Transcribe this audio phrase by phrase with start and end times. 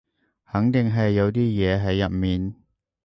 [0.51, 2.55] 肯定係有啲嘢喺入面